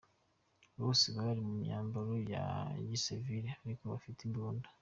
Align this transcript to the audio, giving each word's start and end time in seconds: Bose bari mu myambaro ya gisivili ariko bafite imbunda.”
Bose 0.79 1.05
bari 1.15 1.41
mu 1.47 1.53
myambaro 1.61 2.13
ya 2.33 2.45
gisivili 2.89 3.49
ariko 3.61 3.83
bafite 3.91 4.19
imbunda.” 4.27 4.67